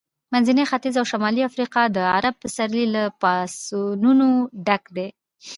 منځنی 0.33 0.63
ختیځ 0.71 0.95
او 0.99 1.05
شمالي 1.11 1.41
افریقا 1.49 1.83
د 1.95 1.97
عرب 2.15 2.35
پسرلي 2.43 2.85
له 2.95 3.03
پاڅونونو 3.21 4.27
ډک 4.65 4.83
دي. 4.95 5.07